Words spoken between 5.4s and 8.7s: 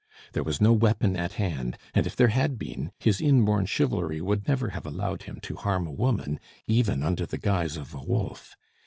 to harm a woman even under the guise of a wolf.